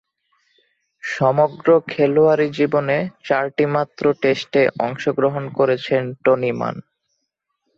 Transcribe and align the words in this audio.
সমগ্র 1.03 1.67
খেলোয়াড়ী 1.87 2.47
জীবনে 2.57 2.97
চারটিমাত্র 3.23 4.03
টেস্টে 4.21 4.63
অংশগ্রহণ 4.79 5.43
করেছেন 5.57 6.03
টনি 6.23 6.51
মান। 6.51 6.75